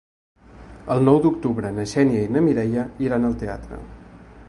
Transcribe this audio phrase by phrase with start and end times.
[0.95, 3.83] El nou d'octubre na Xènia i na Mireia iran al teatre.